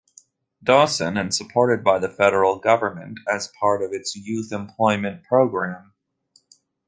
[0.63, 5.93] Dawson and supported by the federal government as part of its youth employment program.